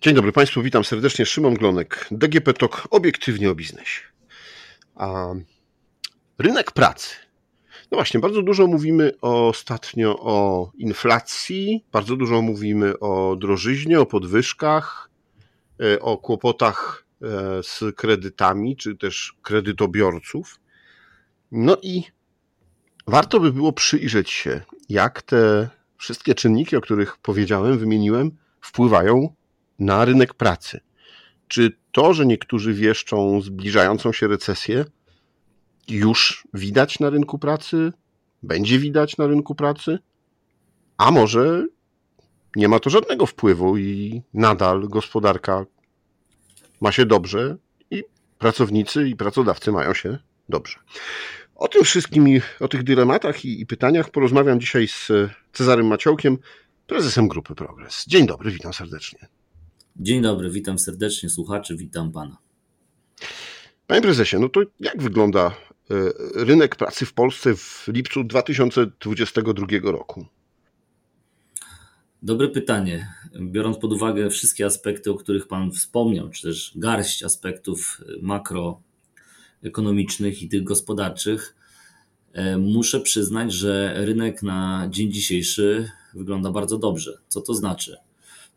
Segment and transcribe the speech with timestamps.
[0.00, 1.26] Dzień dobry Państwu, witam serdecznie.
[1.26, 4.02] Szymon Glonek, DGP TOK, obiektywnie o biznesie.
[4.94, 5.26] A
[6.38, 7.16] rynek pracy.
[7.90, 15.10] No właśnie, bardzo dużo mówimy ostatnio o inflacji, bardzo dużo mówimy o drożyźnie, o podwyżkach,
[15.80, 17.26] e, o kłopotach e,
[17.62, 20.60] z kredytami, czy też kredytobiorców.
[21.52, 22.02] No i
[23.06, 29.34] warto by było przyjrzeć się, jak te wszystkie czynniki, o których powiedziałem, wymieniłem, wpływają
[29.80, 30.80] na rynek pracy.
[31.48, 34.84] Czy to, że niektórzy wieszczą zbliżającą się recesję,
[35.88, 37.92] już widać na rynku pracy?
[38.42, 39.98] Będzie widać na rynku pracy?
[40.96, 41.66] A może
[42.56, 45.66] nie ma to żadnego wpływu i nadal gospodarka
[46.80, 47.56] ma się dobrze
[47.90, 48.04] i
[48.38, 50.18] pracownicy i pracodawcy mają się
[50.48, 50.78] dobrze.
[51.54, 55.08] O tym wszystkim i o tych dylematach i, i pytaniach porozmawiam dzisiaj z
[55.52, 56.38] Cezarym Maciołkiem,
[56.86, 58.04] prezesem Grupy Progres.
[58.06, 59.39] Dzień dobry, witam serdecznie.
[60.02, 62.36] Dzień dobry, witam serdecznie słuchaczy, witam pana.
[63.86, 65.52] Panie prezesie, no to jak wygląda e,
[66.34, 70.26] rynek pracy w Polsce w lipcu 2022 roku?
[72.22, 73.14] Dobre pytanie.
[73.40, 80.48] Biorąc pod uwagę wszystkie aspekty, o których Pan wspomniał, czy też garść aspektów makroekonomicznych i
[80.48, 81.56] tych gospodarczych,
[82.32, 87.18] e, muszę przyznać, że rynek na dzień dzisiejszy wygląda bardzo dobrze.
[87.28, 87.96] Co to znaczy?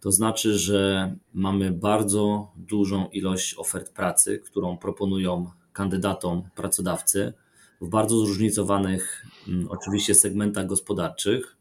[0.03, 7.33] To znaczy, że mamy bardzo dużą ilość ofert pracy, którą proponują kandydatom pracodawcy
[7.81, 11.57] w bardzo zróżnicowanych, mm, oczywiście, segmentach gospodarczych.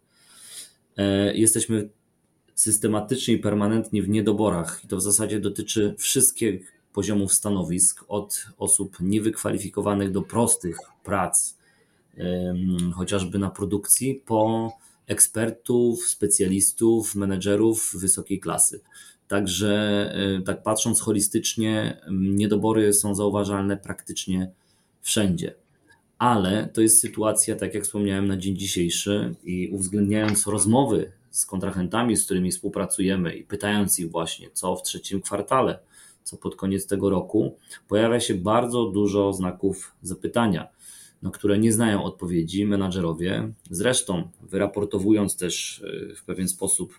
[0.97, 1.89] E, jesteśmy
[2.55, 8.97] systematycznie i permanentnie w niedoborach, i to w zasadzie dotyczy wszystkich poziomów stanowisk, od osób
[9.01, 11.57] niewykwalifikowanych do prostych prac,
[12.95, 14.73] chociażby na produkcji, po
[15.07, 18.81] ekspertów, specjalistów, menedżerów wysokiej klasy.
[19.29, 19.73] Także,
[20.39, 24.51] e, tak patrząc holistycznie, niedobory są zauważalne praktycznie
[25.01, 25.55] wszędzie.
[26.19, 32.17] Ale to jest sytuacja, tak jak wspomniałem, na dzień dzisiejszy i uwzględniając rozmowy z kontrahentami,
[32.17, 35.79] z którymi współpracujemy i pytając ich właśnie, co w trzecim kwartale,
[36.25, 37.57] co pod koniec tego roku,
[37.89, 40.69] pojawia się bardzo dużo znaków zapytania
[41.23, 43.53] na które nie znają odpowiedzi menadżerowie.
[43.71, 46.99] Zresztą, wyraportowując też e, w pewien sposób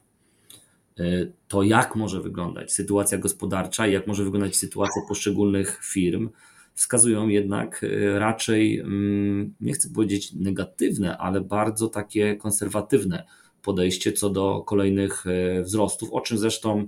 [0.99, 1.03] e,
[1.47, 6.29] to, jak może wyglądać sytuacja gospodarcza i jak może wyglądać sytuacja poszczególnych firm,
[6.73, 13.23] wskazują jednak e, raczej, mm, nie chcę powiedzieć negatywne, ale bardzo takie konserwatywne
[13.61, 15.23] podejście co do kolejnych
[15.61, 16.87] wzrostów, o czym zresztą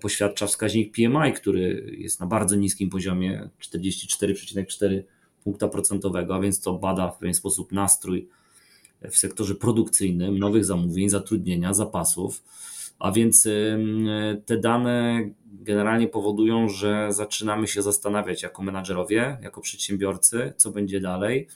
[0.00, 5.02] poświadcza wskaźnik PMI, który jest na bardzo niskim poziomie 44,4
[5.44, 8.28] punkta procentowego, a więc to bada w pewien sposób nastrój
[9.10, 12.42] w sektorze produkcyjnym, nowych zamówień, zatrudnienia, zapasów.
[12.98, 13.48] A więc
[14.46, 21.48] te dane generalnie powodują, że zaczynamy się zastanawiać jako menadżerowie, jako przedsiębiorcy, co będzie dalej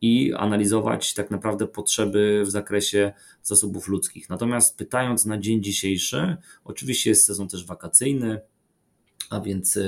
[0.00, 4.30] i analizować tak naprawdę potrzeby w zakresie zasobów ludzkich.
[4.30, 8.40] Natomiast pytając na dzień dzisiejszy, oczywiście jest sezon też wakacyjny,
[9.32, 9.82] a więc e,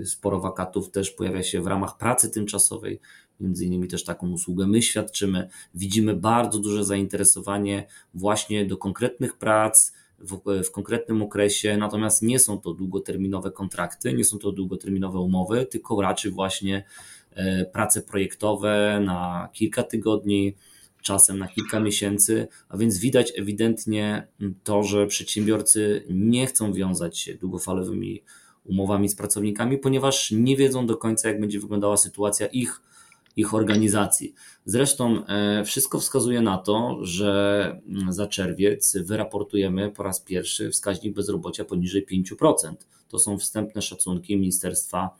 [0.00, 3.00] e, sporo wakatów też pojawia się w ramach pracy tymczasowej.
[3.40, 5.48] Między innymi też taką usługę my świadczymy.
[5.74, 12.60] Widzimy bardzo duże zainteresowanie właśnie do konkretnych prac w, w konkretnym okresie, natomiast nie są
[12.60, 16.84] to długoterminowe kontrakty, nie są to długoterminowe umowy, tylko raczej właśnie
[17.34, 20.54] e, prace projektowe na kilka tygodni,
[21.02, 24.26] czasem na kilka miesięcy, a więc widać ewidentnie
[24.64, 28.22] to, że przedsiębiorcy nie chcą wiązać się długofalowymi
[28.64, 32.80] umowami z pracownikami, ponieważ nie wiedzą do końca, jak będzie wyglądała sytuacja ich,
[33.36, 34.34] ich organizacji.
[34.64, 41.14] Zresztą e, wszystko wskazuje na to, że mm, za czerwiec wyraportujemy po raz pierwszy wskaźnik
[41.14, 42.74] bezrobocia poniżej 5%.
[43.08, 45.10] To są wstępne szacunki Ministerstwa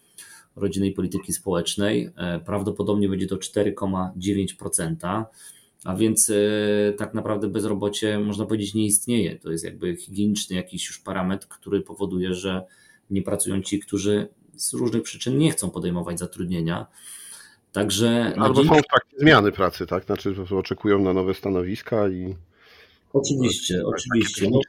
[0.56, 2.10] Rodziny i Polityki Społecznej.
[2.16, 5.24] E, prawdopodobnie będzie to 4,9%.
[5.84, 9.38] A więc e, tak naprawdę bezrobocie, można powiedzieć, nie istnieje.
[9.38, 12.64] To jest jakby higieniczny jakiś już parametr, który powoduje, że
[13.10, 16.86] nie pracują ci, którzy z różnych przyczyn nie chcą podejmować zatrudnienia.
[17.72, 18.68] Także Albo dzień...
[18.68, 20.04] są w trakcie zmiany pracy, tak?
[20.04, 22.34] Znaczy oczekują na nowe stanowiska i.
[23.12, 24.50] Oczywiście, tak, oczywiście.
[24.50, 24.60] No,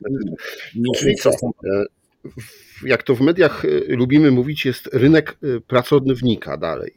[0.76, 1.86] nie co, e,
[2.84, 6.94] jak to w mediach e, lubimy mówić, jest rynek e, pracownika dalej.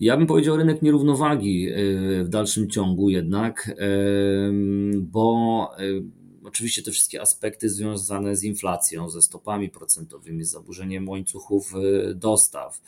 [0.00, 1.68] Ja bym powiedział rynek nierównowagi
[2.24, 3.76] w dalszym ciągu jednak,
[4.98, 5.70] bo
[6.44, 12.80] Oczywiście te wszystkie aspekty związane z inflacją, ze stopami procentowymi, z zaburzeniem łańcuchów y, dostaw,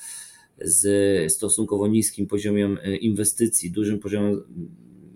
[0.59, 4.43] z stosunkowo niskim poziomem y, inwestycji, dużym poziomem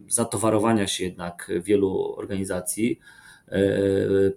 [0.09, 2.99] zatowarowania się jednak wielu organizacji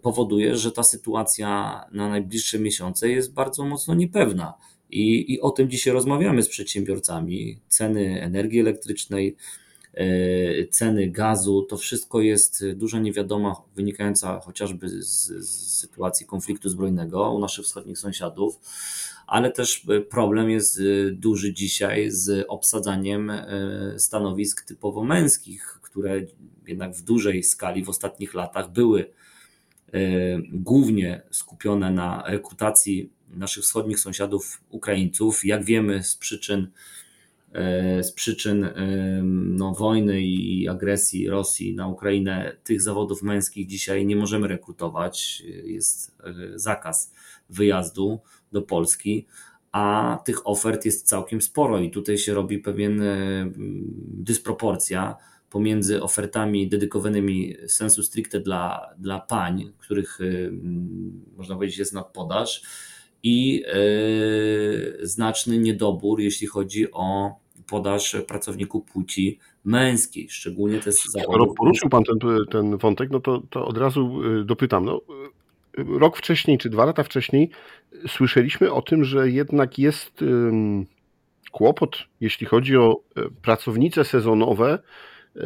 [0.01, 4.53] powoduje, że ta sytuacja na najbliższe miesiące jest bardzo mocno niepewna.
[4.89, 7.59] I, I o tym dzisiaj rozmawiamy z przedsiębiorcami.
[7.67, 9.35] Ceny energii elektrycznej,
[10.71, 17.39] ceny gazu, to wszystko jest duża niewiadoma wynikająca chociażby z, z sytuacji konfliktu zbrojnego u
[17.39, 18.59] naszych wschodnich sąsiadów,
[19.27, 23.45] ale też problem jest e, duży dzisiaj z obsadzaniem e,
[23.97, 26.21] stanowisk typowo męskich, które
[26.67, 29.13] jednak w dużej skali w ostatnich latach były
[30.51, 35.45] głównie skupione na rekrutacji naszych wschodnich sąsiadów Ukraińców.
[35.45, 36.71] Jak wiemy z przyczyn E,
[38.01, 38.69] z przyczyn
[39.23, 45.43] no, wojny i agresji Rosji na Ukrainę tych zawodów męskich dzisiaj nie możemy rekrutować.
[45.63, 47.13] Jest e, zakaz
[47.49, 48.19] wyjazdu
[48.51, 49.27] do Polski,
[49.71, 53.51] a tych ofert jest całkiem sporo i tutaj się robi pewien e,
[54.07, 55.15] dysproporcja
[55.49, 60.19] pomiędzy ofertami dedykowanymi sensu stricte dla, dla pań, których
[61.37, 62.63] można powiedzieć jest nadpodaż
[63.23, 63.63] i
[65.01, 67.35] znaczny niedobór, jeśli chodzi o
[67.67, 71.23] podaż pracowników płci męskiej, szczególnie te zawody.
[71.23, 72.17] Skoro poruszył Pan ten,
[72.51, 74.85] ten wątek, no to, to od razu y, dopytam.
[74.85, 75.01] No,
[75.79, 77.49] y, rok wcześniej, czy dwa lata wcześniej
[78.07, 80.23] słyszeliśmy o tym, że jednak jest
[81.53, 84.79] kłopot, jeśli chodzi o e, pracownice sezonowe,
[85.35, 85.39] e,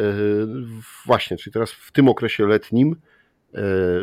[1.06, 2.98] właśnie, czyli teraz w tym okresie letnim, e,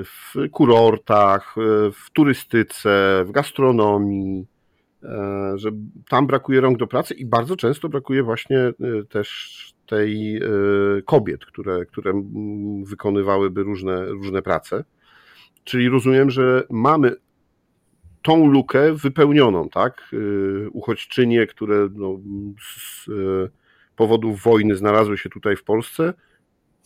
[0.04, 1.54] w kurortach,
[1.92, 4.53] w turystyce, w gastronomii, E,
[5.54, 5.70] że
[6.08, 8.74] tam brakuje rąk do pracy i bardzo często brakuje właśnie e,
[9.08, 10.40] też tej e,
[11.04, 12.22] kobiet, które, które
[12.84, 14.84] wykonywałyby różne, różne prace.
[15.64, 17.12] Czyli rozumiem, że mamy
[18.22, 20.10] tą lukę wypełnioną, tak?
[20.72, 22.18] Uchodźczynie, które no,
[22.60, 23.06] z
[23.96, 26.14] powodów wojny znalazły się tutaj w Polsce,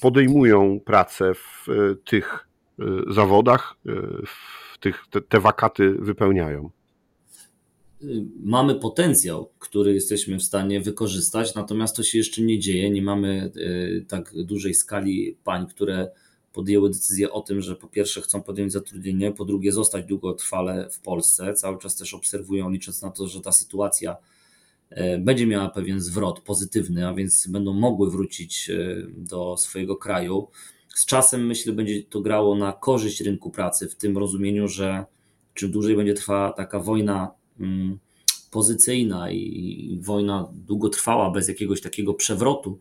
[0.00, 1.66] podejmują pracę w
[2.04, 2.48] tych
[3.08, 3.76] zawodach,
[4.26, 6.70] w tych, te, te wakaty wypełniają
[8.40, 12.90] mamy potencjał, który jesteśmy w stanie wykorzystać, natomiast to się jeszcze nie dzieje.
[12.90, 16.10] Nie mamy e, tak dużej skali pań, które
[16.52, 21.00] podjęły decyzję o tym, że po pierwsze chcą podjąć zatrudnienie, po drugie zostać długotrwale w
[21.00, 21.54] Polsce.
[21.54, 24.16] Cały czas też obserwują, licząc na to, że ta sytuacja
[24.90, 30.48] e, będzie miała pewien zwrot pozytywny, a więc będą mogły wrócić e, do swojego kraju.
[30.94, 35.04] Z czasem myślę, będzie to grało na korzyść rynku pracy, w tym rozumieniu, że
[35.54, 37.30] czym dłużej będzie trwała taka wojna
[38.50, 42.78] pozycyjna i wojna długotrwała bez jakiegoś takiego przewrotu,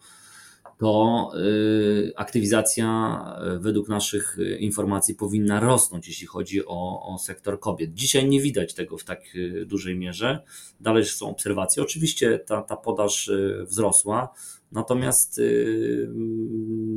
[0.77, 3.19] to y, aktywizacja
[3.55, 7.93] y, według naszych y, informacji powinna rosnąć, jeśli chodzi o, o, sektor kobiet.
[7.93, 9.21] Dzisiaj nie widać tego w tak
[9.65, 10.43] dużej mierze.
[10.79, 11.83] Dalej są obserwacje.
[11.83, 13.31] Oczywiście ta, ta podaż
[13.63, 14.33] wzrosła,
[14.71, 15.41] natomiast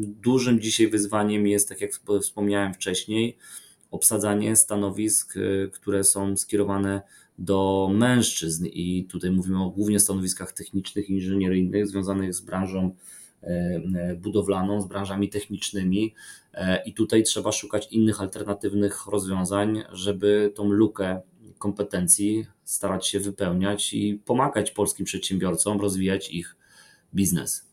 [0.03, 1.91] dużym dzisiaj wyzwaniem jest, tak jak
[2.23, 3.37] wspomniałem wcześniej,
[3.91, 5.35] obsadzanie stanowisk,
[5.73, 7.03] które są skierowane
[7.41, 12.97] do mężczyzn i tutaj mówimy o głównie stanowiskach technicznych, inżynieryjnych związanych z branżą
[13.43, 16.15] e, e, budowlaną, z branżami technicznymi
[16.55, 21.21] e, i tutaj trzeba szukać innych alternatywnych rozwiązań, żeby tą lukę
[21.59, 26.57] kompetencji starać się wypełniać i pomagać polskim przedsiębiorcom rozwijać ich
[27.15, 27.71] biznes.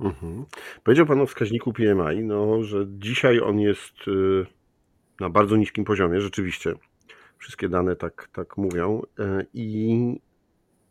[0.00, 0.44] Mhm.
[0.84, 4.46] Powiedział Pan o wskaźniku PMI, no, że dzisiaj on jest y,
[5.20, 6.74] na bardzo niskim poziomie, rzeczywiście.
[7.38, 9.02] Wszystkie dane tak, tak mówią.
[9.18, 10.20] E, I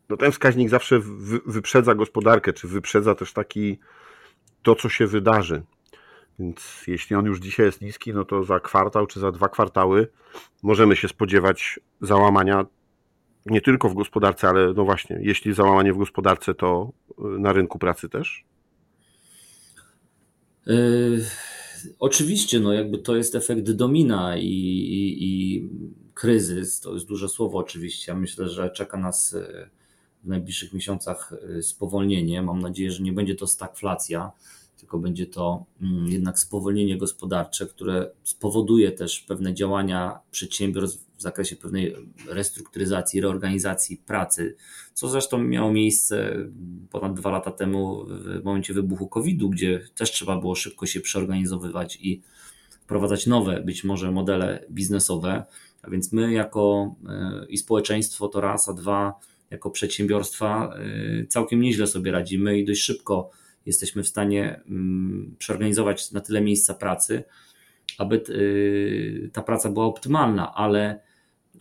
[0.08, 1.00] no ten wskaźnik zawsze
[1.46, 3.78] wyprzedza gospodarkę, czy wyprzedza też taki
[4.62, 5.62] to, co się wydarzy.
[6.38, 10.08] Więc jeśli on już dzisiaj jest niski, no to za kwartał czy za dwa kwartały
[10.62, 12.66] możemy się spodziewać załamania
[13.46, 17.78] nie tylko w gospodarce, ale no właśnie, jeśli załamanie w gospodarce, to e, na rynku
[17.78, 18.44] pracy też?
[20.66, 21.24] Yy,
[21.98, 25.68] oczywiście, no jakby to jest efekt domina i, i, i
[26.16, 28.14] kryzys, to jest duże słowo oczywiście.
[28.14, 29.70] Myślę, że czeka nas e,
[30.24, 32.42] w najbliższych miesiącach e, spowolnienie.
[32.42, 34.32] Mam nadzieję, że nie będzie to stagflacja,
[34.78, 41.56] tylko będzie to mm, jednak spowolnienie gospodarcze, które spowoduje też pewne działania przedsiębiorstw w zakresie
[41.56, 41.96] pewnej
[42.28, 44.56] restrukturyzacji, reorganizacji pracy,
[44.94, 46.36] co zresztą miało miejsce
[46.90, 51.98] ponad dwa lata temu w momencie wybuchu COVID-u, gdzie też trzeba było szybko się przeorganizowywać
[52.00, 52.22] i
[52.86, 55.44] wprowadzać nowe być może modele biznesowe.
[55.86, 61.60] A więc my jako e, i społeczeństwo to raz, a dwa jako przedsiębiorstwa e, całkiem
[61.60, 63.30] nieźle sobie radzimy i dość szybko
[63.66, 67.24] jesteśmy w stanie mm, przeorganizować na tyle miejsca pracy,
[67.98, 71.00] aby e, ta praca była optymalna, ale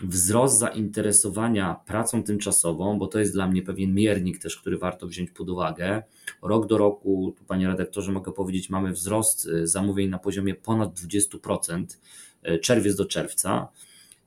[0.04, 5.32] wzrost zainteresowania pracą tymczasową, bo to jest dla mnie pewien miernik też, który warto wziąć
[5.32, 6.04] pod uwagę.
[6.42, 11.86] Rok do roku, tu panie redaktorze mogę powiedzieć, mamy wzrost zamówień na poziomie ponad 20%,
[12.50, 13.68] y, czerwiec do czerwca.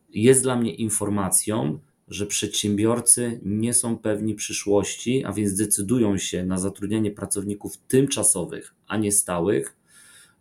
[0.09, 6.59] Jest dla mnie informacją, że przedsiębiorcy nie są pewni przyszłości, a więc decydują się na
[6.59, 9.77] zatrudnianie pracowników tymczasowych, a nie stałych,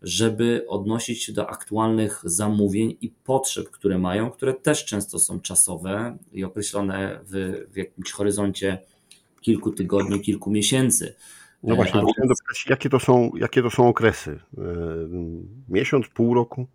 [0.01, 6.17] żeby odnosić się do aktualnych zamówień i potrzeb, które mają, które też często są czasowe
[6.33, 8.77] i określone w, w jakimś horyzoncie
[9.41, 11.15] kilku tygodni, kilku miesięcy.
[11.63, 12.17] No właśnie, więc...
[12.17, 14.39] dopytać, jakie, to są, jakie to są okresy?
[14.57, 14.61] E,
[15.69, 16.67] miesiąc, pół roku?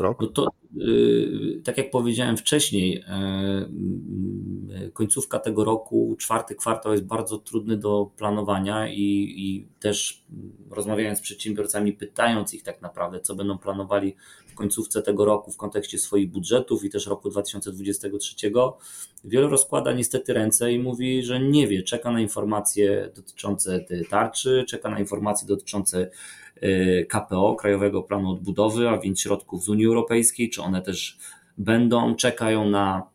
[0.00, 0.20] Rok?
[0.20, 3.02] No to Y, tak jak powiedziałem wcześniej, y,
[4.86, 10.24] y, końcówka tego roku, czwarty kwartał jest bardzo trudny do planowania i, i, też
[10.70, 14.16] rozmawiając z przedsiębiorcami, pytając ich tak naprawdę, co będą planowali
[14.46, 18.52] w końcówce tego roku w kontekście swoich budżetów i też roku 2023,
[19.24, 24.90] wielu rozkłada niestety ręce i mówi, że nie wie, czeka na informacje dotyczące tarczy, czeka
[24.90, 26.10] na informacje dotyczące
[27.08, 31.18] KPO, Krajowego Planu Odbudowy, a więc środków z Unii Europejskiej, czy one też
[31.58, 33.10] będą, czekają na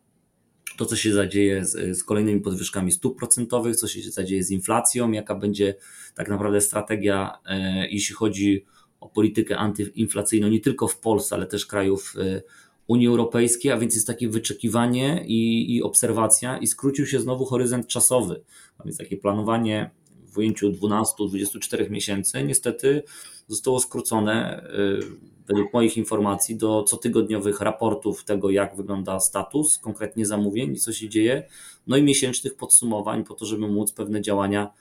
[0.76, 5.12] to, co się zadzieje z, z, kolejnymi podwyżkami stóp procentowych, co się zadzieje z inflacją,
[5.12, 5.74] jaka będzie
[6.14, 8.64] tak naprawdę strategia, e, jeśli chodzi
[9.00, 12.42] o politykę antyinflacyjną, nie tylko w Polsce, ale też krajów e,
[12.86, 17.86] Unii Europejskiej, a więc jest takie wyczekiwanie i, i obserwacja, i skrócił się znowu horyzont
[17.86, 18.42] czasowy,
[18.78, 19.90] a więc takie planowanie
[20.36, 23.02] w ujęciu 12-24 miesięcy, niestety
[23.48, 25.00] zostało skrócone y,
[25.48, 31.08] według moich informacji do cotygodniowych raportów tego, jak wygląda status konkretnie zamówień i co się
[31.08, 31.48] dzieje,
[31.86, 34.72] no i miesięcznych podsumowań po to, żeby móc pewne działania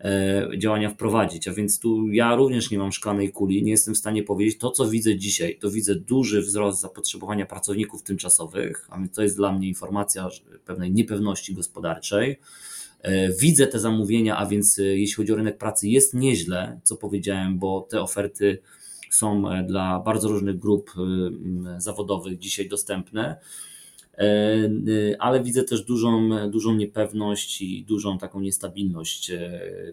[0.00, 1.48] e, działania wprowadzić.
[1.48, 4.70] A więc tu ja również nie mam szklanej kuli, nie jestem w stanie powiedzieć to,
[4.70, 5.58] co widzę dzisiaj.
[5.58, 10.28] To widzę duży wzrost zapotrzebowania pracowników tymczasowych, a więc to jest dla mnie informacja
[10.64, 12.36] pewnej niepewności gospodarczej.
[13.04, 16.96] E, widzę te zamówienia, a więc e, jeśli chodzi o rynek pracy, jest nieźle, co
[16.96, 18.58] powiedziałem, bo te oferty
[19.10, 20.92] są e, dla bardzo różnych grup
[21.78, 23.36] zawodowych dzisiaj dostępne.
[25.18, 29.32] Ale widzę też dużą, dużą niepewność i dużą taką niestabilność,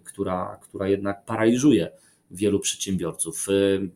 [0.03, 1.91] która, która jednak paraliżuje
[2.31, 3.47] wielu przedsiębiorców.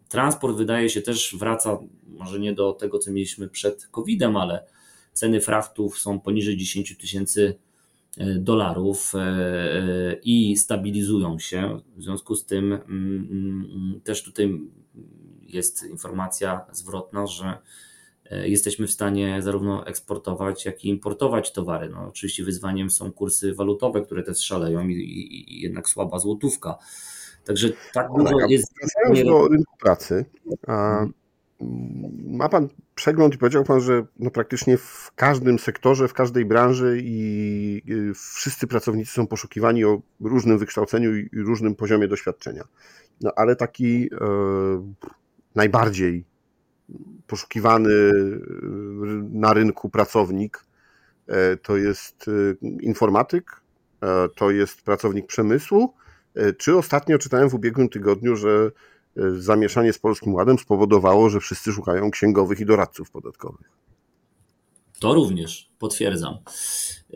[0.10, 4.65] Transport wydaje się też wraca, może nie do tego, co mieliśmy przed COVID-em, ale
[5.13, 7.55] ceny frachtów są poniżej 10 tysięcy
[8.17, 11.79] dolarów e, e, i stabilizują się.
[11.98, 14.62] W związku z tym mm, mm, też tutaj
[15.41, 17.57] jest informacja zwrotna, że
[18.31, 21.89] e, jesteśmy w stanie zarówno eksportować, jak i importować towary.
[21.89, 26.77] No, oczywiście wyzwaniem są kursy walutowe, które też szaleją i, i, i jednak słaba złotówka.
[27.45, 28.74] Także tak dużo jest.
[28.81, 30.25] Wracając do rynku pracy,
[30.67, 31.13] a mhm.
[32.28, 37.00] Ma Pan przegląd i powiedział Pan, że no praktycznie w każdym sektorze, w każdej branży
[37.04, 37.82] i
[38.16, 42.64] wszyscy pracownicy są poszukiwani o różnym wykształceniu i różnym poziomie doświadczenia.
[43.22, 44.18] No ale taki e,
[45.56, 46.26] najbardziej
[47.28, 48.12] poszukiwany e,
[49.32, 50.66] na rynku pracownik
[51.28, 52.32] e, to jest e,
[52.82, 53.62] informatyk,
[54.02, 55.94] e, to jest pracownik przemysłu,
[56.36, 58.72] e, czy ostatnio czytałem w ubiegłym tygodniu, że
[59.38, 63.69] zamieszanie z Polskim Ładem spowodowało, że wszyscy szukają księgowych i doradców podatkowych.
[65.00, 66.38] To również potwierdzam.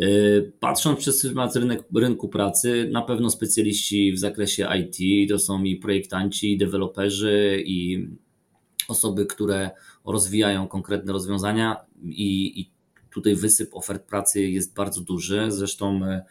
[0.01, 5.75] Y, patrząc przez rynek, rynku pracy, na pewno specjaliści w zakresie IT to są i
[5.75, 8.07] projektanci, i deweloperzy, i
[8.87, 9.71] osoby, które
[10.05, 12.71] rozwijają konkretne rozwiązania, i, i
[13.13, 15.45] tutaj wysyp ofert pracy jest bardzo duży.
[15.51, 16.25] Zresztą E, e,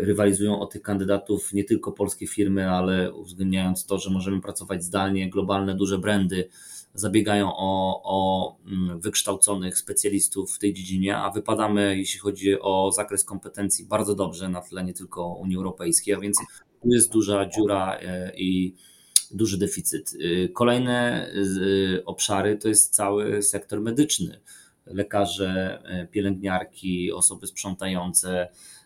[0.00, 5.30] rywalizują o tych kandydatów nie tylko polskie firmy, ale uwzględniając to, że możemy pracować zdalnie,
[5.30, 6.48] globalne duże brandy
[6.94, 13.24] zabiegają o, o mm, wykształconych specjalistów w tej dziedzinie, a wypadamy, jeśli chodzi o zakres
[13.24, 16.38] kompetencji, bardzo dobrze na tle nie tylko Unii Europejskiej, a więc
[16.82, 18.74] tu jest duża dziura e, i
[19.30, 20.16] duży deficyt.
[20.52, 21.28] Kolejne
[22.06, 24.40] obszary to jest cały sektor medyczny.
[24.86, 28.77] Lekarze, pielęgniarki, osoby sprzątające, E,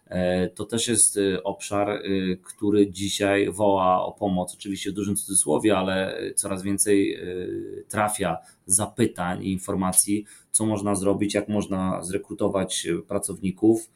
[0.55, 5.77] to też jest y, obszar, y, który dzisiaj woła o pomoc, oczywiście w dużym cudzysłowie,
[5.79, 13.91] ale coraz więcej y, trafia zapytań i informacji, co można zrobić, jak można zrekrutować pracowników,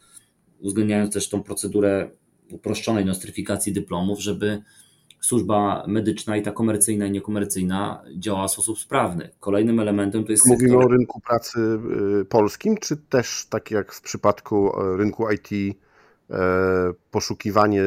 [0.60, 2.10] uwzględniając też tą procedurę
[2.50, 4.62] uproszczonej nostryfikacji dyplomów, żeby
[5.20, 9.30] służba medyczna i ta komercyjna i niekomercyjna działa w sposób sprawny.
[9.40, 10.46] Kolejnym elementem to jest.
[10.46, 10.86] Mówimy sektor...
[10.86, 11.58] o rynku pracy
[12.28, 15.85] polskim, czy też tak jak w przypadku rynku IT E,
[17.10, 17.82] poszukiwanie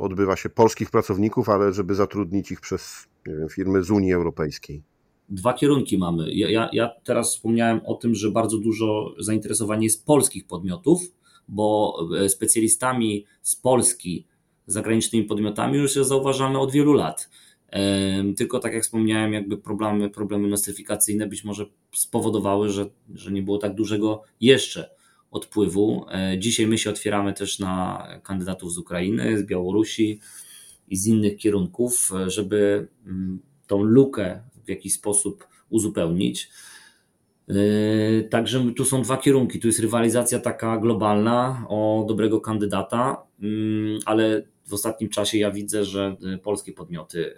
[0.00, 4.82] odbywa się polskich pracowników, ale żeby zatrudnić ich przez wiem, firmy z Unii Europejskiej.
[5.28, 6.32] dwa kierunki mamy.
[6.32, 11.02] Ja, ja, ja teraz wspomniałem o tym, że bardzo dużo zainteresowania jest polskich podmiotów,
[11.48, 14.26] bo e, specjalistami z Polski,
[14.66, 17.30] zagranicznymi podmiotami już jest zauważalne od wielu lat.
[18.36, 23.58] Tylko tak jak wspomniałem, jakby problemy, problemy nostryfikacyjne być może spowodowały, że, że nie było
[23.58, 24.90] tak dużego jeszcze
[25.34, 26.06] odpływu.
[26.10, 30.20] E, dzisiaj my się otwieramy też na kandydatów z Ukrainy, z Białorusi
[30.88, 36.50] i z innych kierunków, e, żeby mm, tą lukę w jakiś sposób uzupełnić.
[37.48, 39.60] Yy, także tu są dwa kierunki.
[39.60, 45.84] Tu jest rywalizacja taka globalna o dobrego kandydata, mm, ale w ostatnim czasie ja widzę,
[45.84, 47.34] że polskie podmioty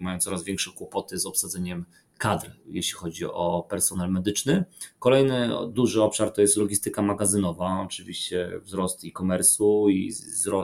[0.00, 1.84] mają coraz większe kłopoty z obsadzeniem
[2.18, 4.64] kadr, jeśli chodzi o personel medyczny.
[4.98, 7.82] Kolejny duży obszar to jest logistyka magazynowa.
[7.86, 10.12] Oczywiście wzrost e-commerce'u i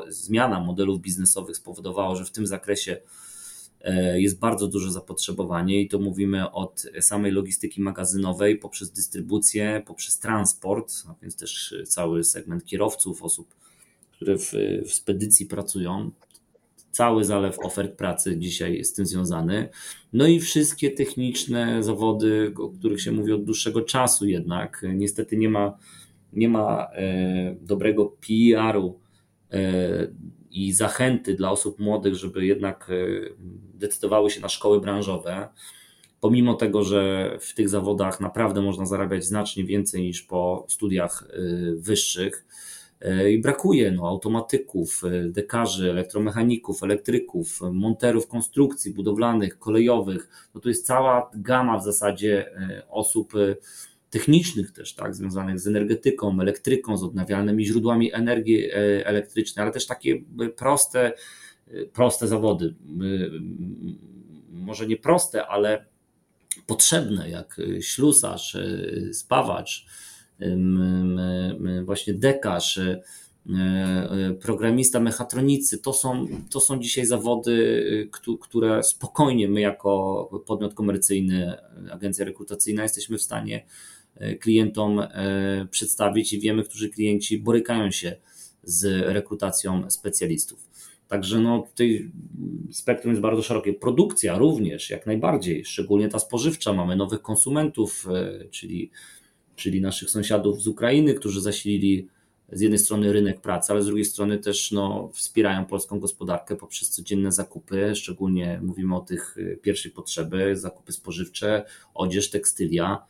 [0.09, 3.01] zmiana modelów biznesowych spowodowała, że w tym zakresie
[3.85, 10.19] E, jest bardzo duże zapotrzebowanie i to mówimy od samej logistyki magazynowej poprzez dystrybucję, poprzez
[10.19, 13.55] transport, a więc też cały segment kierowców, osób,
[14.13, 14.53] które w,
[14.87, 16.11] w spedycji pracują.
[16.95, 19.69] Cały zalew ofert pracy dzisiaj jest z tym związany.
[20.13, 24.83] No i wszystkie techniczne zawody, o których się mówi od dłuższego czasu jednak.
[24.95, 25.79] Niestety nie ma,
[26.33, 29.01] nie ma e, dobrego PR-u
[29.53, 29.61] e,
[30.51, 32.95] i zachęty dla osób młodych, żeby jednak e,
[33.75, 35.49] decydowały się na szkoły branżowe,
[36.21, 41.29] pomimo tego, że w tych zawodach naprawdę można zarabiać znacznie więcej niż po studiach
[41.77, 42.47] wyższych.
[43.05, 50.49] E, I brakuje no, automatyków, dekarzy, elektromechaników, elektryków, monterów konstrukcji budowlanych, kolejowych.
[50.55, 52.51] No to jest cała gama w zasadzie
[52.89, 53.33] osób
[54.15, 59.87] technicznych też, tak, związanych z energetyką, elektryką, z odnawialnymi źródłami energii e, elektrycznej, ale też
[59.87, 61.13] takie e, proste,
[61.69, 62.75] e, proste zawody.
[64.51, 65.87] Może nie proste, ale
[66.67, 68.57] potrzebne, jak ślusarz,
[69.13, 69.87] spawacz,
[71.85, 72.81] właśnie dekarz,
[74.41, 81.55] programista mechatronicy, to są, to są dzisiaj zawody, które spokojnie my jako podmiot komercyjny,
[81.91, 83.65] agencja rekrutacyjna jesteśmy w stanie
[84.41, 85.01] klientom
[85.71, 88.17] przedstawić i wiemy, którzy klienci borykają się
[88.63, 90.69] z rekrutacją specjalistów.
[91.09, 92.11] Także no, tutaj
[92.73, 93.73] spektrum jest bardzo szerokie.
[93.73, 96.73] Produkcja również, jak najbardziej, szczególnie ta spożywcza.
[96.73, 98.07] Mamy nowych konsumentów,
[98.51, 98.91] czyli,
[99.57, 102.09] czyli naszych sąsiadów z Ukrainy, którzy zasilili
[102.53, 106.91] z jednej strony rynek pracy, ale z drugiej strony też no, wspierają polską gospodarkę poprzez
[106.91, 111.65] codzienne zakupy, szczególnie mówimy o tych pierwszej potrzeby, zakupy spożywcze,
[111.95, 113.07] odzież, tekstylia.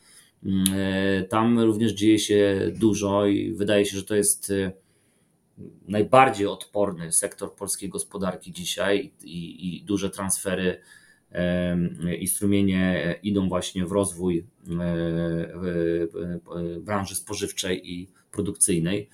[0.75, 4.73] E, tam również dzieje się dużo i wydaje się, że to jest e,
[5.89, 10.81] najbardziej odporny sektor polskiej gospodarki dzisiaj i, i duże transfery
[12.21, 14.47] i strumienie idą właśnie w rozwój
[14.81, 19.09] e, branży spożywczej i produkcyjnej.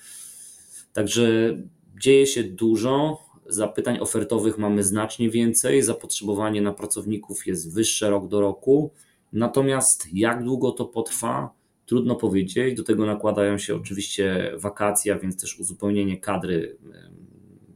[0.92, 1.56] Także
[2.00, 3.22] dzieje się dużo.
[3.46, 5.82] Zapytań ofertowych mamy znacznie więcej.
[5.82, 8.90] Zapotrzebowanie na pracowników jest wyższe rok do roku.
[9.32, 11.50] Natomiast jak długo to potrwa,
[11.86, 12.76] trudno powiedzieć.
[12.76, 16.76] Do tego nakładają się oczywiście wakacje, więc też uzupełnienie kadry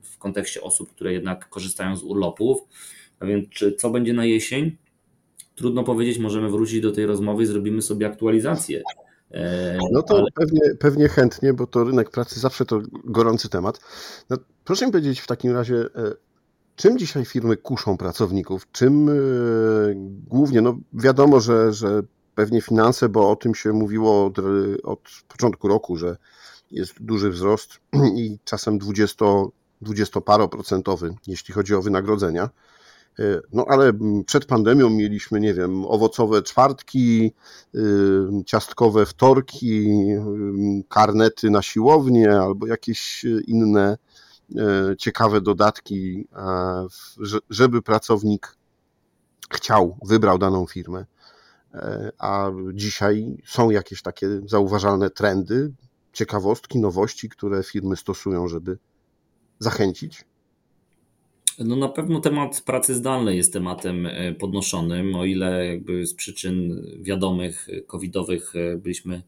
[0.03, 2.59] w kontekście osób, które jednak korzystają z urlopów.
[3.21, 4.77] A więc czy co będzie na jesień?
[5.55, 8.83] Trudno powiedzieć, możemy wrócić do tej rozmowy i zrobimy sobie aktualizację.
[9.31, 10.27] E, no to Ale...
[10.35, 13.81] pewnie, pewnie chętnie, bo to rynek pracy zawsze to gorący temat.
[14.31, 16.25] No, proszę mi powiedzieć w takim razie, e,
[16.77, 18.67] Czym dzisiaj firmy kuszą pracowników?
[18.73, 19.13] Czym e,
[20.29, 22.03] głównie, no wiadomo, że, że
[22.35, 24.39] pewnie finanse, bo o tym się mówiło od,
[24.83, 26.17] od początku roku, że
[26.71, 27.81] jest duży wzrost
[28.17, 29.25] i czasem 20,
[29.83, 32.51] 20 paroprocentowy, jeśli chodzi o wynagrodzenia.
[33.19, 33.93] E, no ale
[34.27, 37.33] przed pandemią mieliśmy, nie wiem, owocowe czwartki,
[37.75, 37.79] e,
[38.47, 39.89] ciastkowe wtorki,
[40.89, 43.97] karnety na siłownię albo jakieś inne
[44.57, 46.87] E, ciekawe dodatki, e,
[47.51, 48.57] żeby pracownik
[49.51, 51.07] chciał, wybrał daną firmę.
[51.75, 55.73] E, a dzisiaj są jakieś takie zauważalne trendy,
[56.13, 58.79] ciekawostki, nowości, które firmy stosują, żeby
[59.59, 60.25] zachęcić?
[61.59, 67.69] No na pewno temat pracy zdalnej jest tematem podnoszonym, o ile jakby z przyczyn wiadomych,
[67.87, 69.23] covidowych byliśmy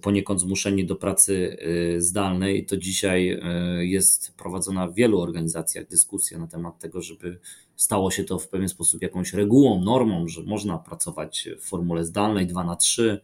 [0.00, 1.56] poniekąd zmuszeni do pracy
[1.98, 3.40] zdalnej, to dzisiaj
[3.78, 7.38] jest prowadzona w wielu organizacjach dyskusja na temat tego, żeby
[7.76, 12.46] stało się to w pewien sposób jakąś regułą, normą, że można pracować w formule zdalnej
[12.46, 13.20] 2 na 3,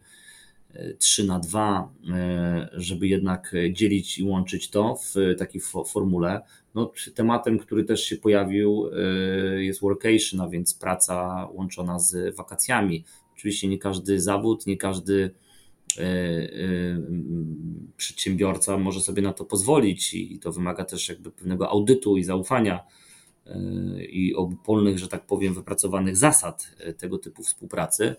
[0.99, 1.93] 3 y, na 2,
[2.73, 6.41] żeby jednak dzielić i łączyć to w takiej formule.
[6.75, 8.91] No, tematem, który też się pojawił,
[9.59, 13.05] jest workation, a więc praca łączona z wakacjami.
[13.35, 15.31] Oczywiście nie każdy zawód, nie każdy
[15.99, 16.49] e, e,
[17.97, 22.81] przedsiębiorca może sobie na to pozwolić i to wymaga też jakby pewnego audytu i zaufania
[24.09, 28.17] i obopólnych, że tak powiem, wypracowanych zasad tego typu współpracy,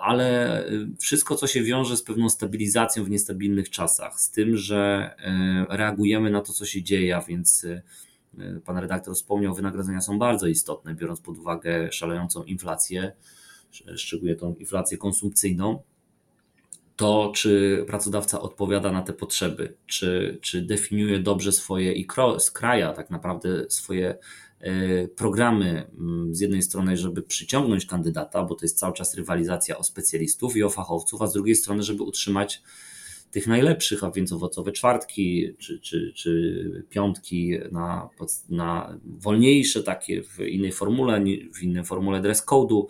[0.00, 0.64] ale
[1.00, 5.10] wszystko, co się wiąże z pewną stabilizacją w niestabilnych czasach, z tym, że
[5.68, 7.66] reagujemy na to, co się dzieje, a więc
[8.64, 13.12] pan redaktor wspomniał, wynagrodzenia są bardzo istotne, biorąc pod uwagę szalejącą inflację,
[13.96, 15.82] szczególnie tą inflację konsumpcyjną.
[16.96, 22.06] To, czy pracodawca odpowiada na te potrzeby, czy, czy definiuje dobrze swoje i
[22.38, 24.18] skraja tak naprawdę swoje e,
[25.16, 29.84] programy mm, z jednej strony, żeby przyciągnąć kandydata, bo to jest cały czas rywalizacja o
[29.84, 32.62] specjalistów i o fachowców, a z drugiej strony, żeby utrzymać
[33.30, 38.08] tych najlepszych, a więc owocowe czwartki czy, czy, czy piątki na,
[38.48, 41.24] na wolniejsze takie w innej formule,
[41.54, 42.84] w innej formule dress code'u.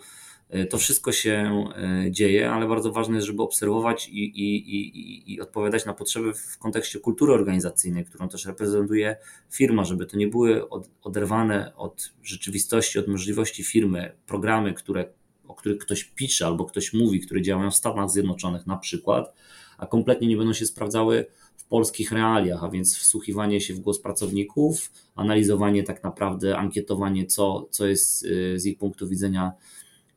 [0.55, 5.33] E, to wszystko się e, dzieje, ale bardzo ważne jest, żeby obserwować i, i, i,
[5.33, 9.17] i odpowiadać na potrzeby w kontekście kultury organizacyjnej, którą też reprezentuje
[9.51, 15.05] firma, żeby to nie były od, oderwane od rzeczywistości, od możliwości firmy programy, które,
[15.47, 19.33] o których ktoś pisze albo ktoś mówi, które działają w Stanach Zjednoczonych na przykład,
[19.77, 21.25] a kompletnie nie będą się sprawdzały
[21.57, 27.67] w polskich realiach, a więc wsłuchiwanie się w głos pracowników, analizowanie tak naprawdę, ankietowanie, co,
[27.71, 29.51] co jest y, z ich punktu widzenia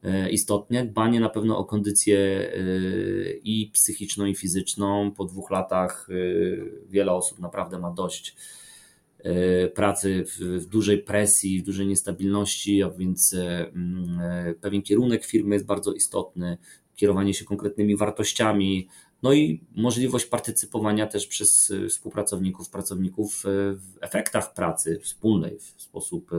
[0.04, 5.12] y, istotne, dbanie na pewno o kondycję y, i psychiczną, i fizyczną.
[5.12, 6.08] Po dwóch latach
[6.88, 8.36] wiele osób naprawdę ma dość
[9.74, 15.92] pracy w, dużej presji, w dużej niestabilności, a więc mm, pewien kierunek firmy jest bardzo
[15.92, 16.58] istotny,
[16.96, 18.88] kierowanie się konkretnymi wartościami,
[19.22, 23.42] no i możliwość partycypowania też przez współpracowników, pracowników
[23.74, 26.30] w efektach pracy wspólnej w sposób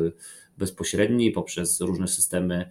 [0.58, 2.70] bezpośredni poprzez różne systemy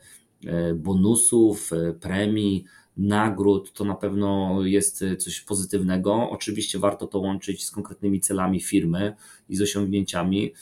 [0.74, 1.70] bonusów,
[2.00, 2.64] premii,
[2.96, 3.72] nagród.
[3.72, 6.30] To na pewno jest coś pozytywnego.
[6.30, 9.14] Oczywiście warto to łączyć z konkretnymi celami firmy
[9.48, 10.52] i z osiągnięciami.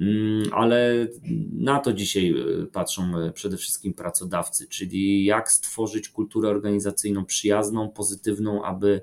[0.00, 1.08] Mm, ale
[1.52, 2.34] na to dzisiaj
[2.72, 9.00] patrzą przede wszystkim pracodawcy, czyli jak stworzyć kulturę organizacyjną przyjazną, pozytywną, aby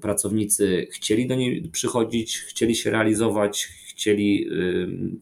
[0.00, 3.68] pracownicy chcieli do niej przychodzić, chcieli się realizować,
[4.00, 4.50] chcieli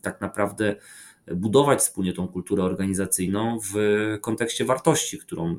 [0.02, 0.76] tak naprawdę
[1.34, 3.74] budować wspólnie tą kulturę organizacyjną w
[4.20, 5.56] kontekście wartości, którą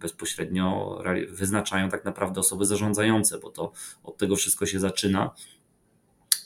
[0.00, 0.98] bezpośrednio
[1.30, 5.30] wyznaczają tak naprawdę osoby zarządzające, bo to od tego wszystko się zaczyna.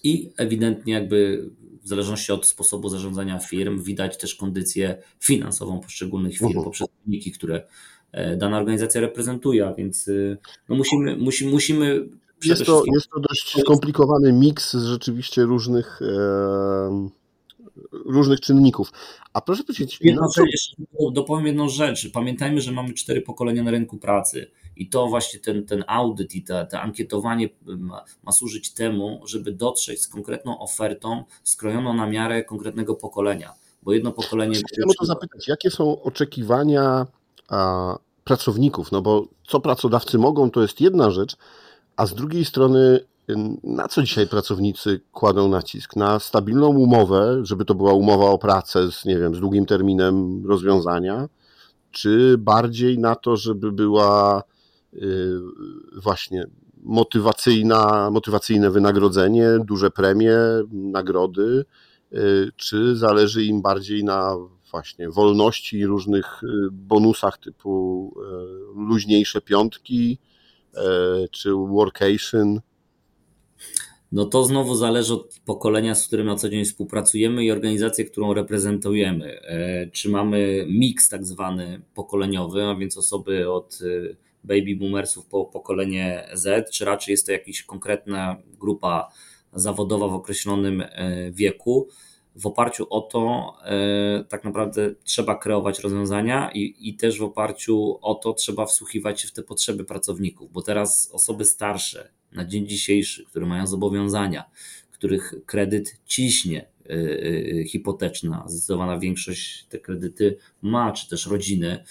[0.03, 1.51] I ewidentnie jakby
[1.83, 6.65] w zależności od sposobu zarządzania firm widać też kondycję finansową poszczególnych firm uh-huh.
[6.65, 7.67] poprzez wyniki, które
[8.13, 12.09] e, dana organizacja reprezentuje, a więc y, no musimy, musi, musimy
[12.45, 17.09] jest to, jest to dość skomplikowany miks rzeczywiście różnych e,
[17.93, 18.93] różnych czynników.
[19.33, 19.99] A proszę powiedzieć...
[20.01, 20.43] Jedno, co...
[20.43, 20.77] jeszcze
[21.13, 22.13] dopowiem jedną rzecz.
[22.13, 26.45] Pamiętajmy, że mamy cztery pokolenia na rynku pracy i to właśnie ten, ten audyt i
[26.45, 32.45] to, to ankietowanie ma, ma służyć temu, żeby dotrzeć z konkretną ofertą skrojoną na miarę
[32.45, 33.53] konkretnego pokolenia.
[33.83, 34.55] Bo jedno pokolenie...
[34.55, 37.07] Chciałem to zapytać, jakie są oczekiwania
[37.49, 38.93] a, pracowników?
[38.93, 41.37] No bo co pracodawcy mogą, to jest jedna rzecz,
[41.99, 43.01] a z drugiej strony
[43.65, 45.97] na co dzisiaj pracownicy kładą nacisk?
[45.97, 50.47] Na stabilną umowę, żeby to była umowa o pracę z, nie wiem, z długim terminem
[50.47, 51.29] rozwiązania,
[51.91, 54.43] czy bardziej na to, żeby była
[54.95, 55.01] y,
[56.03, 56.47] właśnie
[56.83, 60.39] motywacyjna, motywacyjne wynagrodzenie, duże premie,
[60.73, 61.65] nagrody,
[62.13, 64.37] y, czy zależy im bardziej na
[64.71, 68.15] właśnie wolności i różnych y, bonusach typu
[68.75, 70.19] luźniejsze piątki,
[71.31, 72.61] czy workation?
[74.13, 78.35] no to znowu zależy od pokolenia, z którym na co dzień współpracujemy i organizacji, którą
[78.35, 79.41] reprezentujemy.
[79.41, 85.45] E, czy mamy miks tak zwany pokoleniowy, a więc osoby od e, baby boomersów po
[85.45, 89.09] pokolenie Z, czy raczej jest to jakaś konkretna grupa
[89.53, 91.89] zawodowa w określonym e, wieku.
[92.39, 93.55] W oparciu o to
[94.29, 99.29] tak naprawdę trzeba kreować rozwiązania i, i też w oparciu o to trzeba wsłuchiwać się
[99.29, 104.45] w te potrzeby pracowników, bo teraz osoby starsze, na dzień dzisiejszy, które mają zobowiązania,
[104.91, 111.85] których kredyt ciśnie, y, y, hipoteczna, zdecydowana większość te kredyty ma, czy też rodziny,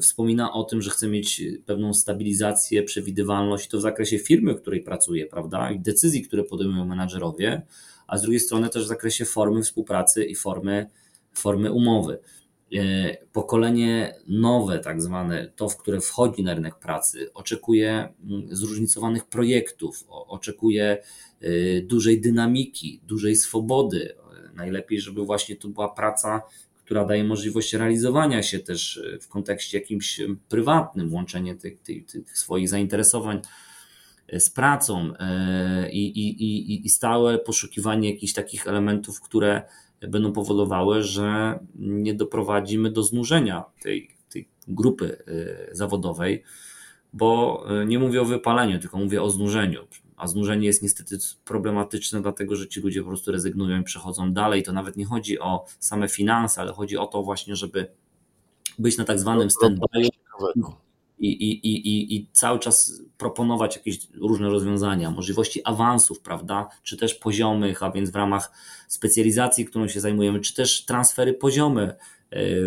[0.00, 4.82] wspomina o tym, że chce mieć pewną stabilizację, przewidywalność, to w zakresie firmy, w której
[4.82, 7.62] pracuje, prawda, i decyzji, które podejmują menadżerowie,
[8.12, 10.90] a z drugiej strony też w zakresie formy współpracy i formy,
[11.34, 12.18] formy umowy.
[12.74, 19.24] E, pokolenie nowe, tak zwane, to, w które wchodzi na rynek pracy, oczekuje mm, zróżnicowanych
[19.24, 21.02] projektów, oczekuje
[21.40, 24.14] e, dużej dynamiki, dużej swobody.
[24.54, 26.42] Najlepiej, żeby właśnie to była praca,
[26.84, 32.68] która daje możliwość realizowania się też w kontekście jakimś prywatnym, łączenie tych, tych, tych swoich
[32.68, 33.40] zainteresowań
[34.38, 35.12] z pracą
[35.92, 39.62] i, i, i, i stałe poszukiwanie jakichś takich elementów, które
[40.08, 45.16] będą powodowały, że nie doprowadzimy do znużenia tej, tej grupy
[45.72, 46.42] zawodowej,
[47.12, 49.80] bo nie mówię o wypaleniu, tylko mówię o znużeniu.
[50.16, 54.62] A znużenie jest niestety problematyczne, dlatego że ci ludzie po prostu rezygnują i przechodzą dalej.
[54.62, 57.92] To nawet nie chodzi o same finanse, ale chodzi o to właśnie, żeby
[58.78, 60.08] być na tak zwanym stand-by
[61.22, 67.14] i, i, i, i cały czas proponować jakieś różne rozwiązania, możliwości awansów, prawda, czy też
[67.14, 68.52] poziomych, a więc w ramach
[68.88, 71.96] specjalizacji, którą się zajmujemy, czy też transfery poziome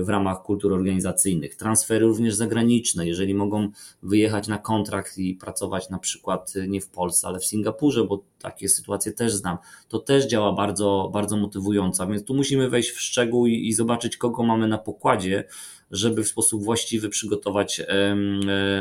[0.04, 3.70] w ramach kultur organizacyjnych, transfery również zagraniczne, jeżeli mogą
[4.04, 8.24] wyjechać na kontrakt i pracować na przykład e, nie w Polsce, ale w Singapurze, bo
[8.42, 13.02] takie sytuacje też znam, to też działa bardzo, bardzo motywująco, więc tu musimy wejść w
[13.02, 15.44] szczegół i, i zobaczyć, kogo mamy na pokładzie,
[15.92, 18.16] żeby w sposób właściwy przygotować e,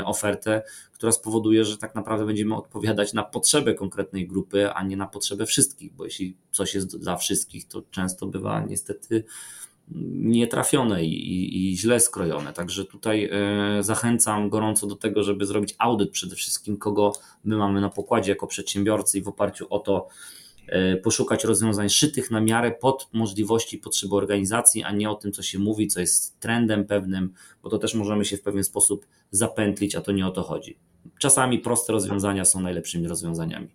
[0.04, 5.06] ofertę, która spowoduje, że tak naprawdę będziemy odpowiadać na potrzeby konkretnej grupy, a nie na
[5.06, 9.24] potrzebę wszystkich, bo jeśli coś jest dla wszystkich, to często bywa niestety
[10.14, 12.52] nietrafione i, i, i, źle skrojone.
[12.52, 17.12] Także tutaj e, zachęcam gorąco do tego, żeby zrobić audyt przede wszystkim, kogo
[17.44, 20.08] my mamy na pokładzie jako przedsiębiorcy i w oparciu o to
[20.66, 25.42] E, poszukać rozwiązań szytych na miarę pod możliwości, potrzeby organizacji, a nie o tym, co
[25.42, 29.94] się mówi, co jest trendem pewnym, bo to też możemy się w pewien sposób zapętlić,
[29.94, 30.78] a to nie o to chodzi.
[31.18, 33.68] Czasami proste rozwiązania są najlepszymi rozwiązaniami.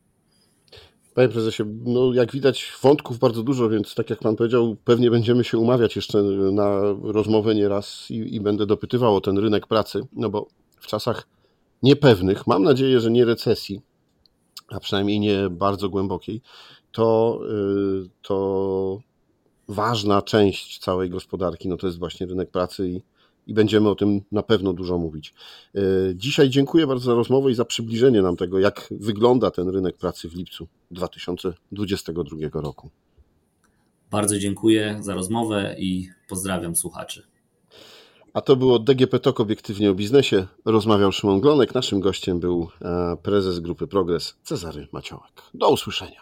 [1.20, 5.44] Panie prezesie, no jak widać wątków bardzo dużo, więc tak jak pan powiedział, pewnie będziemy
[5.44, 10.30] się umawiać jeszcze na rozmowę nieraz i, i będę dopytywał o ten rynek pracy, no
[10.30, 10.48] bo
[10.80, 11.28] w czasach
[11.84, 13.82] niepewnych, mam nadzieję, że nie recesji,
[14.70, 16.42] a przynajmniej nie bardzo głębokiej,
[16.92, 17.40] to,
[18.06, 19.00] y, to
[19.68, 23.02] ważna część całej gospodarki, no to jest właśnie rynek pracy i,
[23.50, 25.34] i będziemy o tym na pewno dużo mówić.
[25.76, 29.98] Y, dzisiaj dziękuję bardzo za rozmowę i za przybliżenie nam tego, jak wygląda ten rynek
[29.98, 32.90] pracy w lipcu 2022 roku.
[34.12, 37.24] Bardzo dziękuję za rozmowę i pozdrawiam słuchaczy.
[38.34, 40.48] A to było DGP Talk obiektywnie o biznesie.
[40.66, 41.76] Rozmawiał Szymon Glonek.
[41.76, 45.42] Naszym gościem był e, prezes grupy Progres Cezary Maciołek.
[45.54, 46.22] Do usłyszenia.